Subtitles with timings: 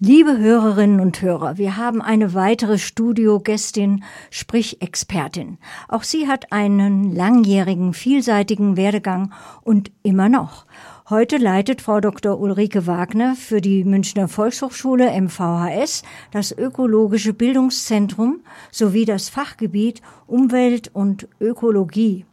[0.00, 5.58] Liebe Hörerinnen und Hörer, wir haben eine weitere Studiogästin, sprich Expertin.
[5.88, 9.32] Auch sie hat einen langjährigen, vielseitigen Werdegang
[9.62, 10.66] und immer noch.
[11.10, 12.38] Heute leitet Frau Dr.
[12.38, 21.26] Ulrike Wagner für die Münchner Volkshochschule MVHS das ökologische Bildungszentrum sowie das Fachgebiet Umwelt und
[21.40, 22.24] Ökologie.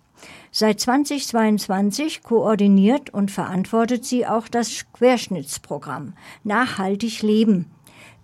[0.51, 6.13] Seit 2022 koordiniert und verantwortet sie auch das Querschnittsprogramm
[6.43, 7.71] Nachhaltig Leben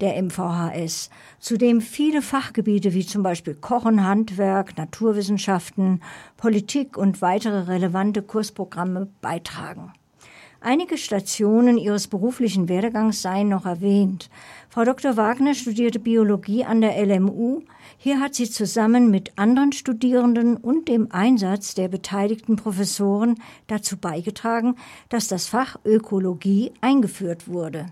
[0.02, 6.02] der MVHS, zu dem viele Fachgebiete wie zum Beispiel Kochen, Handwerk, Naturwissenschaften,
[6.38, 9.94] Politik und weitere relevante Kursprogramme beitragen.
[10.64, 14.30] Einige Stationen ihres beruflichen Werdegangs seien noch erwähnt.
[14.70, 15.18] Frau Dr.
[15.18, 17.64] Wagner studierte Biologie an der LMU.
[17.98, 24.76] Hier hat sie zusammen mit anderen Studierenden und dem Einsatz der beteiligten Professoren dazu beigetragen,
[25.10, 27.88] dass das Fach Ökologie eingeführt wurde.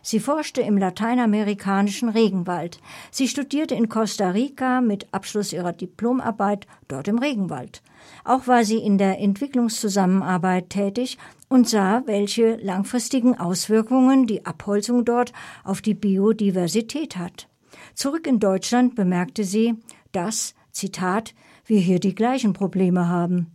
[0.00, 2.80] Sie forschte im lateinamerikanischen Regenwald.
[3.10, 7.82] Sie studierte in Costa Rica mit Abschluss ihrer Diplomarbeit dort im Regenwald.
[8.24, 11.18] Auch war sie in der Entwicklungszusammenarbeit tätig
[11.54, 17.48] und sah, welche langfristigen Auswirkungen die Abholzung dort auf die Biodiversität hat.
[17.94, 19.76] Zurück in Deutschland bemerkte sie,
[20.10, 21.32] dass, Zitat,
[21.64, 23.54] wir hier die gleichen Probleme haben.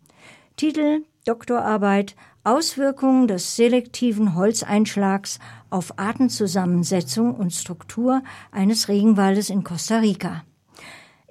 [0.55, 10.45] Titel Doktorarbeit Auswirkungen des selektiven Holzeinschlags auf Artenzusammensetzung und Struktur eines Regenwaldes in Costa Rica.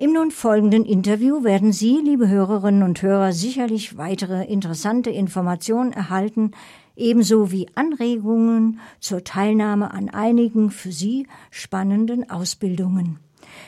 [0.01, 6.53] Im nun folgenden Interview werden Sie, liebe Hörerinnen und Hörer, sicherlich weitere interessante Informationen erhalten,
[6.95, 13.19] ebenso wie Anregungen zur Teilnahme an einigen für Sie spannenden Ausbildungen.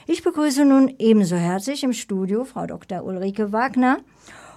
[0.07, 3.03] Ich begrüße nun ebenso herzlich im Studio Frau Dr.
[3.03, 3.99] Ulrike Wagner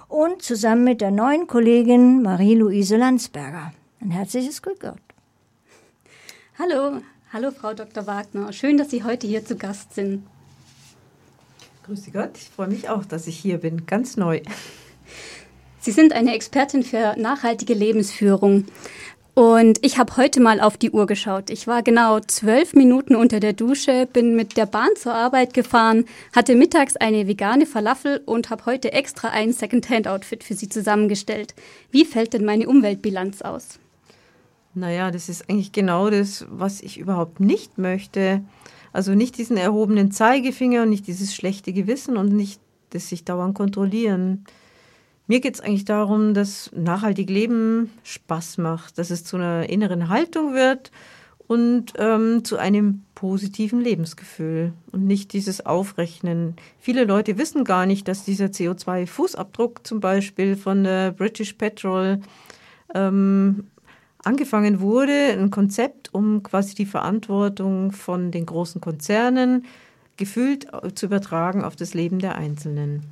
[0.06, 3.72] und zusammen mit der neuen Kollegin Marie-Louise Landsberger.
[4.00, 5.00] Ein herzliches Glück Gott.
[6.56, 7.00] Hallo,
[7.32, 8.06] hallo Frau Dr.
[8.06, 8.52] Wagner.
[8.52, 10.22] Schön, dass Sie heute hier zu Gast sind.
[11.86, 14.40] Grüße Gott, ich freue mich auch, dass ich hier bin, ganz neu.
[15.80, 18.64] Sie sind eine Expertin für nachhaltige Lebensführung.
[19.34, 21.50] Und ich habe heute mal auf die Uhr geschaut.
[21.50, 26.06] Ich war genau zwölf Minuten unter der Dusche, bin mit der Bahn zur Arbeit gefahren,
[26.34, 31.54] hatte mittags eine vegane Falafel und habe heute extra ein Secondhand-Outfit für Sie zusammengestellt.
[31.90, 33.78] Wie fällt denn meine Umweltbilanz aus?
[34.72, 38.42] Naja, das ist eigentlich genau das, was ich überhaupt nicht möchte.
[38.94, 42.60] Also nicht diesen erhobenen Zeigefinger und nicht dieses schlechte Gewissen und nicht
[42.90, 44.44] das sich dauernd kontrollieren.
[45.26, 50.10] Mir geht es eigentlich darum, dass nachhaltig Leben Spaß macht, dass es zu einer inneren
[50.10, 50.92] Haltung wird
[51.48, 56.54] und ähm, zu einem positiven Lebensgefühl und nicht dieses Aufrechnen.
[56.78, 62.20] Viele Leute wissen gar nicht, dass dieser CO2-Fußabdruck zum Beispiel von der British Petrol
[62.94, 63.66] ähm,
[64.26, 69.64] angefangen wurde, ein Konzept, um quasi die Verantwortung von den großen Konzernen
[70.16, 73.02] gefühlt zu übertragen auf das Leben der Einzelnen.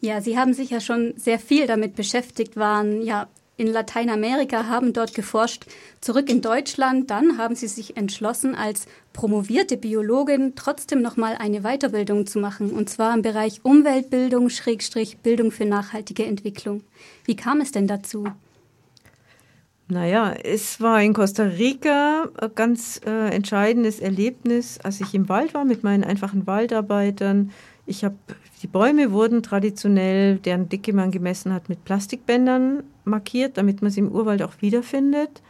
[0.00, 4.92] Ja, Sie haben sich ja schon sehr viel damit beschäftigt, waren ja in Lateinamerika, haben
[4.92, 5.66] dort geforscht,
[6.00, 7.10] zurück in Deutschland.
[7.10, 12.90] Dann haben Sie sich entschlossen, als promovierte Biologin trotzdem nochmal eine Weiterbildung zu machen, und
[12.90, 16.82] zwar im Bereich Umweltbildung, Schrägstrich Bildung für nachhaltige Entwicklung.
[17.24, 18.26] Wie kam es denn dazu?
[19.92, 25.52] Naja, es war in Costa Rica ein ganz äh, entscheidendes Erlebnis, als ich im Wald
[25.52, 27.50] war mit meinen einfachen Waldarbeitern.
[27.84, 28.16] Ich habe
[28.62, 34.00] die Bäume wurden traditionell, deren Dicke man gemessen hat, mit Plastikbändern markiert, damit man sie
[34.00, 35.42] im Urwald auch wiederfindet.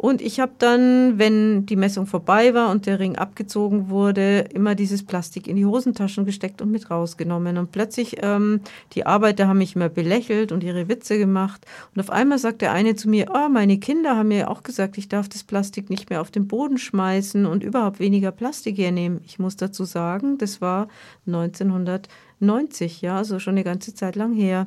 [0.00, 4.74] Und ich habe dann, wenn die Messung vorbei war und der Ring abgezogen wurde, immer
[4.74, 7.58] dieses Plastik in die Hosentaschen gesteckt und mit rausgenommen.
[7.58, 8.62] Und plötzlich, ähm,
[8.94, 11.66] die Arbeiter haben mich immer belächelt und ihre Witze gemacht.
[11.94, 14.96] Und auf einmal sagt der eine zu mir, oh, meine Kinder haben mir auch gesagt,
[14.96, 19.20] ich darf das Plastik nicht mehr auf den Boden schmeißen und überhaupt weniger Plastik hernehmen.
[19.26, 20.88] Ich muss dazu sagen, das war
[21.26, 24.66] 1990, ja, also schon eine ganze Zeit lang her.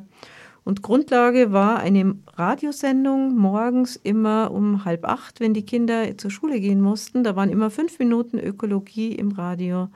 [0.64, 6.58] Und Grundlage war eine Radiosendung morgens immer um halb acht, wenn die Kinder zur Schule
[6.58, 7.22] gehen mussten.
[7.22, 9.88] Da waren immer fünf Minuten Ökologie im Radio.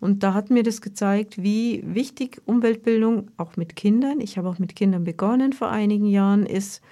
[0.00, 4.58] Und da hat mir das gezeigt, wie wichtig Umweltbildung auch mit Kindern, ich habe auch
[4.58, 6.82] mit Kindern begonnen vor einigen Jahren, ist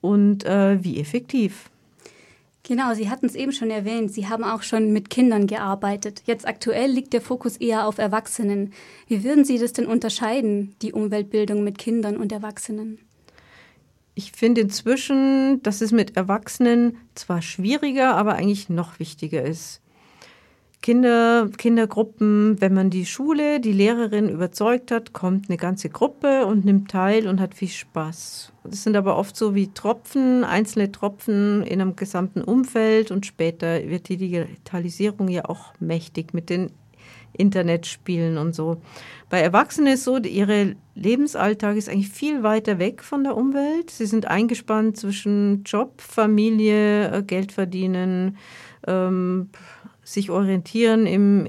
[0.00, 1.70] und äh, wie effektiv.
[2.66, 6.22] Genau, Sie hatten es eben schon erwähnt, Sie haben auch schon mit Kindern gearbeitet.
[6.24, 8.72] Jetzt aktuell liegt der Fokus eher auf Erwachsenen.
[9.06, 12.98] Wie würden Sie das denn unterscheiden, die Umweltbildung mit Kindern und Erwachsenen?
[14.14, 19.82] Ich finde inzwischen, dass es mit Erwachsenen zwar schwieriger, aber eigentlich noch wichtiger ist.
[20.84, 26.66] Kinder, Kindergruppen, wenn man die Schule, die Lehrerin überzeugt hat, kommt eine ganze Gruppe und
[26.66, 28.52] nimmt teil und hat viel Spaß.
[28.64, 33.88] Das sind aber oft so wie Tropfen, einzelne Tropfen in einem gesamten Umfeld und später
[33.88, 36.70] wird die Digitalisierung ja auch mächtig mit den
[37.32, 38.76] Internetspielen und so.
[39.30, 43.88] Bei Erwachsenen ist so, ihre Lebensalltag ist eigentlich viel weiter weg von der Umwelt.
[43.88, 48.36] Sie sind eingespannt zwischen Job, Familie, äh, Geld verdienen,
[48.86, 49.48] ähm,
[50.04, 51.48] sich orientieren im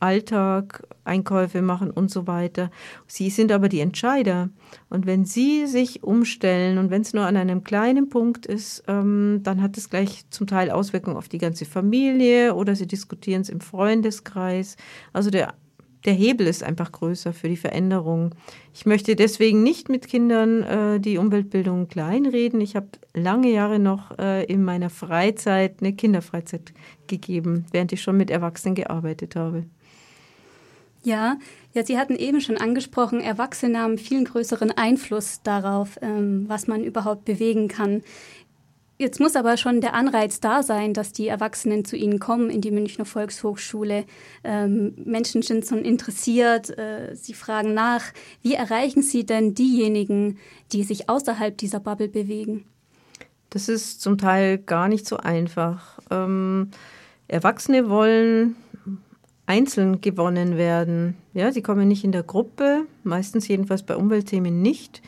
[0.00, 2.70] Alltag, Einkäufe machen und so weiter.
[3.06, 4.50] Sie sind aber die Entscheider.
[4.88, 9.40] Und wenn Sie sich umstellen und wenn es nur an einem kleinen Punkt ist, ähm,
[9.42, 13.48] dann hat es gleich zum Teil Auswirkungen auf die ganze Familie oder Sie diskutieren es
[13.48, 14.76] im Freundeskreis.
[15.12, 15.54] Also der
[16.04, 18.34] der Hebel ist einfach größer für die Veränderung.
[18.72, 22.60] Ich möchte deswegen nicht mit Kindern äh, die Umweltbildung kleinreden.
[22.60, 26.72] Ich habe lange Jahre noch äh, in meiner Freizeit eine Kinderfreizeit
[27.06, 29.64] gegeben, während ich schon mit Erwachsenen gearbeitet habe.
[31.02, 31.38] Ja,
[31.72, 36.84] ja, Sie hatten eben schon angesprochen, Erwachsene haben viel größeren Einfluss darauf, ähm, was man
[36.84, 38.02] überhaupt bewegen kann.
[39.00, 42.60] Jetzt muss aber schon der Anreiz da sein, dass die Erwachsenen zu Ihnen kommen in
[42.60, 44.04] die Münchner Volkshochschule.
[44.44, 48.04] Ähm, Menschen sind schon interessiert, äh, sie fragen nach.
[48.42, 50.36] Wie erreichen Sie denn diejenigen,
[50.72, 52.66] die sich außerhalb dieser Bubble bewegen?
[53.48, 55.98] Das ist zum Teil gar nicht so einfach.
[56.10, 56.68] Ähm,
[57.26, 58.54] Erwachsene wollen
[59.46, 61.16] einzeln gewonnen werden.
[61.32, 65.00] Ja, sie kommen nicht in der Gruppe, meistens jedenfalls bei Umweltthemen nicht.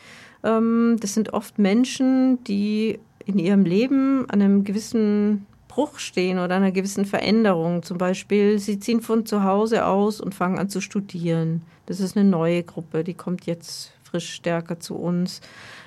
[0.44, 6.56] Ähm, das sind oft Menschen, die in ihrem Leben an einem gewissen Bruch stehen oder
[6.56, 7.82] einer gewissen Veränderung.
[7.82, 11.62] Zum Beispiel, sie ziehen von zu Hause aus und fangen an zu studieren.
[11.86, 15.40] Das ist eine neue Gruppe, die kommt jetzt frisch stärker zu uns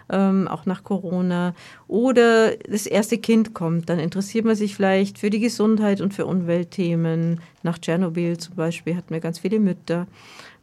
[0.10, 1.54] ähm, auch nach Corona.
[1.88, 6.25] Oder das erste Kind kommt, dann interessiert man sich vielleicht für die Gesundheit und für
[6.25, 7.39] Umweltthemen.
[7.63, 10.07] Nach Tschernobyl zum Beispiel hatten wir ganz viele Mütter.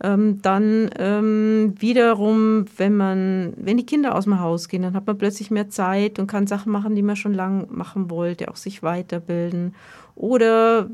[0.02, 5.06] Ähm, dann ähm, wiederum, wenn man, wenn die Kinder aus dem Haus gehen, dann hat
[5.06, 8.56] man plötzlich mehr Zeit und kann Sachen machen, die man schon lange machen wollte, auch
[8.56, 9.74] sich weiterbilden.
[10.14, 10.88] Oder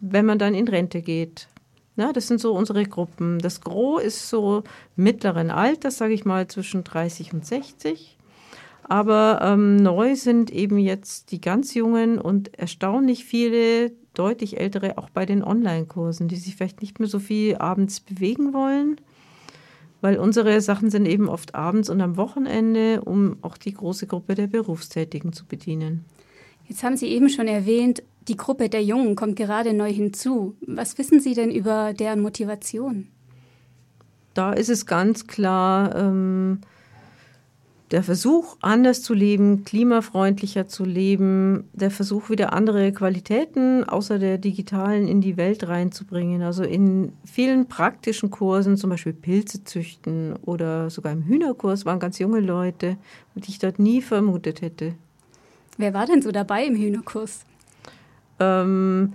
[0.00, 1.48] wenn man dann in Rente geht,
[1.96, 3.38] ja, das sind so unsere Gruppen.
[3.38, 4.62] Das Gros ist so
[4.96, 8.16] mittleren Alters, sage ich mal, zwischen 30 und 60.
[8.84, 15.10] Aber ähm, neu sind eben jetzt die ganz Jungen und erstaunlich viele deutlich ältere auch
[15.10, 19.00] bei den Online-Kursen, die sich vielleicht nicht mehr so viel abends bewegen wollen,
[20.00, 24.34] weil unsere Sachen sind eben oft abends und am Wochenende, um auch die große Gruppe
[24.34, 26.04] der Berufstätigen zu bedienen.
[26.68, 30.56] Jetzt haben Sie eben schon erwähnt, die Gruppe der Jungen kommt gerade neu hinzu.
[30.66, 33.08] Was wissen Sie denn über deren Motivation?
[34.34, 36.60] Da ist es ganz klar ähm,
[37.92, 44.38] der Versuch, anders zu leben, klimafreundlicher zu leben, der Versuch, wieder andere Qualitäten außer der
[44.38, 46.42] digitalen in die Welt reinzubringen.
[46.42, 52.18] Also in vielen praktischen Kursen, zum Beispiel Pilze züchten oder sogar im Hühnerkurs, waren ganz
[52.18, 52.96] junge Leute,
[53.36, 54.94] die ich dort nie vermutet hätte.
[55.78, 57.44] Wer war denn so dabei im Hühnerkurs?
[58.40, 59.14] Ähm,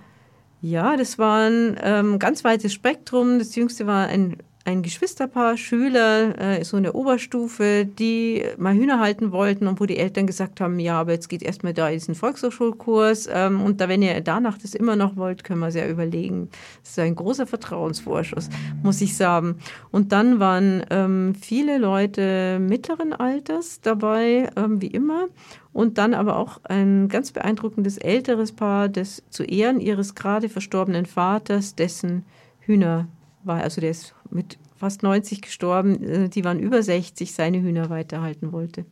[0.62, 3.40] ja, das war ein ähm, ganz weites Spektrum.
[3.40, 9.00] Das jüngste war ein, ein Geschwisterpaar, Schüler, äh, so in der Oberstufe, die mal Hühner
[9.00, 12.14] halten wollten und wo die Eltern gesagt haben, ja, aber jetzt geht erstmal da diesen
[12.14, 15.88] Volkshochschulkurs ähm, und da, wenn ihr danach das immer noch wollt, können wir es ja
[15.88, 16.50] überlegen.
[16.84, 18.50] Das ist ein großer Vertrauensvorschuss,
[18.84, 19.56] muss ich sagen.
[19.90, 25.28] Und dann waren ähm, viele Leute mittleren Alters dabei, ähm, wie immer
[25.74, 31.06] und dann aber auch ein ganz beeindruckendes älteres Paar, das zu Ehren ihres gerade verstorbenen
[31.06, 32.26] Vaters, dessen
[32.60, 33.08] Hühner
[33.44, 37.90] war, also der ist mit fast 90 gestorben, äh, die waren über 60, seine Hühner
[37.90, 38.86] weiterhalten wollte.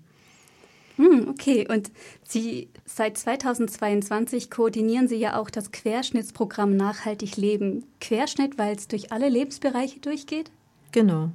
[0.97, 1.91] Hm, okay, und
[2.23, 7.85] Sie seit 2022 koordinieren Sie ja auch das Querschnittsprogramm Nachhaltig Leben.
[8.01, 10.51] Querschnitt, weil es durch alle Lebensbereiche durchgeht?
[10.91, 11.29] Genau.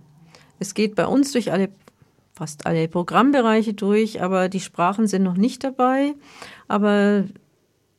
[0.58, 1.70] Es geht bei uns durch alle
[2.34, 6.14] fast alle Programmbereiche durch, aber die Sprachen sind noch nicht dabei.
[6.68, 7.24] Aber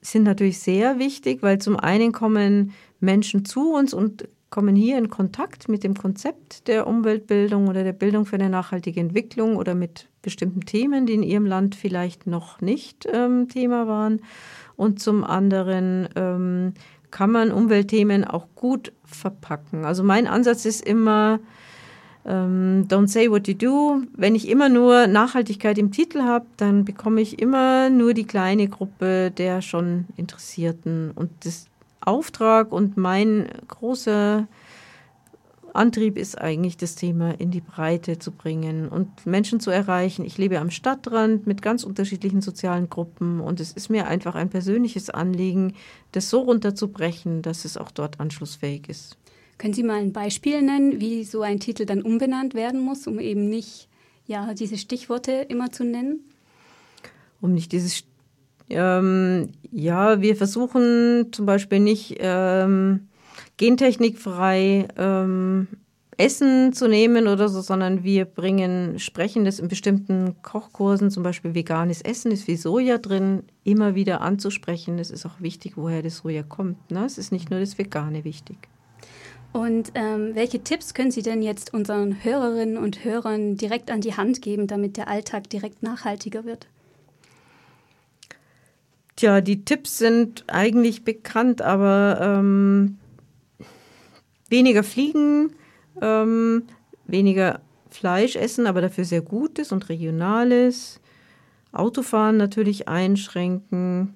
[0.02, 5.10] sind natürlich sehr wichtig, weil zum einen kommen Menschen zu uns und kommen hier in
[5.10, 10.08] Kontakt mit dem Konzept der Umweltbildung oder der Bildung für eine nachhaltige Entwicklung oder mit
[10.22, 14.22] bestimmten Themen, die in ihrem Land vielleicht noch nicht ähm, Thema waren.
[14.76, 16.74] Und zum anderen ähm,
[17.12, 19.86] kann man Umweltthemen auch gut verpacken.
[19.86, 21.40] Also mein Ansatz ist immer,
[22.26, 24.02] ähm, Don't Say What You Do.
[24.16, 28.68] Wenn ich immer nur Nachhaltigkeit im Titel habe, dann bekomme ich immer nur die kleine
[28.68, 31.12] Gruppe der schon Interessierten.
[31.12, 31.68] Und das
[32.08, 34.48] Auftrag und mein großer
[35.76, 40.24] Antrieb ist eigentlich das Thema in die Breite zu bringen und Menschen zu erreichen.
[40.24, 44.50] Ich lebe am Stadtrand mit ganz unterschiedlichen sozialen Gruppen und es ist mir einfach ein
[44.50, 45.74] persönliches Anliegen,
[46.14, 49.18] das so runterzubrechen, dass es auch dort anschlussfähig ist.
[49.58, 53.20] Können Sie mal ein Beispiel nennen, wie so ein Titel dann umbenannt werden muss, um
[53.20, 53.90] eben nicht
[54.28, 56.22] ja, diese Stichworte immer zu nennen?
[57.42, 58.04] Um nicht dieses
[58.70, 63.08] ähm, ja, wir versuchen zum Beispiel nicht ähm,
[63.58, 65.68] gentechnikfrei ähm,
[66.18, 71.54] Essen zu nehmen oder so, sondern wir bringen, sprechen das in bestimmten Kochkursen, zum Beispiel
[71.54, 74.98] veganes Essen ist wie Soja drin, immer wieder anzusprechen.
[75.00, 76.90] Es ist auch wichtig, woher das Soja kommt.
[76.90, 77.06] Ne?
[77.06, 78.58] Es ist nicht nur das Vegane wichtig.
[79.52, 84.16] Und ähm, welche Tipps können Sie denn jetzt unseren Hörerinnen und Hörern direkt an die
[84.16, 86.68] Hand geben, damit der Alltag direkt nachhaltiger wird?
[89.16, 92.98] Tja, die Tipps sind eigentlich bekannt, aber ähm,
[94.50, 95.54] weniger fliegen,
[96.02, 96.64] ähm,
[97.08, 101.00] weniger Fleisch essen, aber dafür sehr gutes und regionales.
[101.72, 104.16] Autofahren natürlich einschränken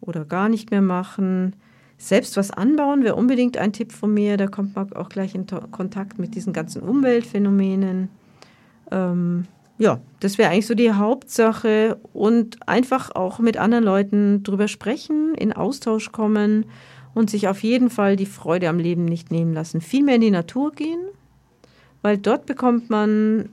[0.00, 1.56] oder gar nicht mehr machen.
[1.98, 4.36] Selbst was anbauen wäre unbedingt ein Tipp von mir.
[4.36, 8.10] Da kommt man auch gleich in Kontakt mit diesen ganzen Umweltphänomenen.
[8.90, 9.46] Ähm,
[9.78, 15.34] ja, das wäre eigentlich so die Hauptsache und einfach auch mit anderen Leuten drüber sprechen,
[15.34, 16.66] in Austausch kommen
[17.14, 19.80] und sich auf jeden Fall die Freude am Leben nicht nehmen lassen.
[19.80, 21.00] Viel mehr in die Natur gehen,
[22.02, 23.50] weil dort bekommt man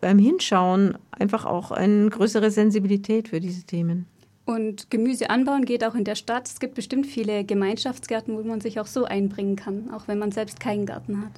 [0.00, 4.06] beim Hinschauen einfach auch eine größere Sensibilität für diese Themen.
[4.44, 6.46] Und Gemüse anbauen geht auch in der Stadt.
[6.46, 10.32] Es gibt bestimmt viele Gemeinschaftsgärten, wo man sich auch so einbringen kann, auch wenn man
[10.32, 11.32] selbst keinen Garten hat.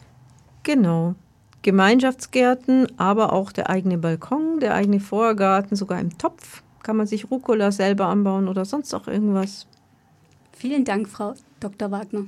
[0.65, 1.15] Genau.
[1.67, 7.29] Gemeinschaftsgärten, aber auch der eigene Balkon, der eigene Vorgarten, sogar im Topf kann man sich
[7.29, 9.67] Rucola selber anbauen oder sonst auch irgendwas.
[10.53, 11.91] Vielen Dank, Frau Dr.
[11.91, 12.27] Wagner.